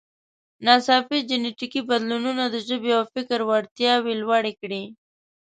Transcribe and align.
ناڅاپي 0.65 1.17
جینټیکي 1.29 1.81
بدلونونو 1.89 2.43
د 2.49 2.55
ژبې 2.67 2.91
او 2.97 3.03
فکر 3.13 3.39
وړتیاوې 3.49 4.13
لوړې 4.21 4.53
کړې. 4.61 4.83